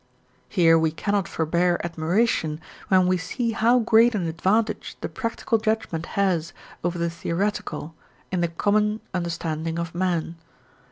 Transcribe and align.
Here 0.49 0.79
we 0.79 0.89
cannot 0.89 1.27
forbear 1.27 1.79
admiration 1.83 2.59
when 2.87 3.05
we 3.05 3.17
see 3.19 3.51
how 3.51 3.77
great 3.77 4.15
an 4.15 4.25
advantage 4.25 4.97
the 5.01 5.07
practical 5.07 5.59
judgement 5.59 6.07
has 6.17 6.53
over 6.83 6.97
the 6.97 7.11
theoretical 7.11 7.93
in 8.31 8.41
the 8.41 8.47
common 8.47 9.01
understanding 9.13 9.77
of 9.77 9.93
men. 9.93 10.37